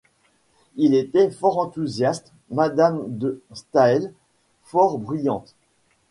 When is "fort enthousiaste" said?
1.29-2.33